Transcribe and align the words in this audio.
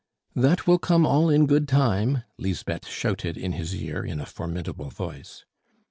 "That 0.35 0.65
will 0.65 0.79
come 0.79 1.05
all 1.05 1.29
in 1.29 1.45
good 1.45 1.67
time," 1.67 2.23
Lisbeth 2.39 2.87
shouted 2.87 3.37
in 3.37 3.51
his 3.51 3.75
ear 3.75 4.03
in 4.03 4.19
a 4.19 4.25
formidable 4.25 4.89
voice. 4.89 5.45